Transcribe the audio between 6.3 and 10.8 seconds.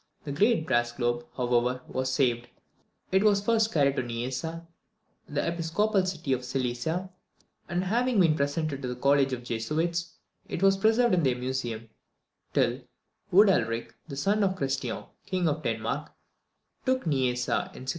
of Silesia; and having been presented to the College of Jesuits, it was